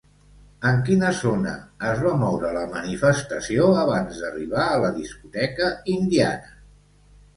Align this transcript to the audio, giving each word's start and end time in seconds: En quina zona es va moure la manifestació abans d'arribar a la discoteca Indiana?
En 0.69 0.77
quina 0.87 1.09
zona 1.17 1.51
es 1.89 2.01
va 2.07 2.13
moure 2.23 2.51
la 2.57 2.63
manifestació 2.73 3.69
abans 3.85 4.23
d'arribar 4.25 4.65
a 4.71 4.83
la 4.85 4.93
discoteca 4.99 5.69
Indiana? 5.99 6.57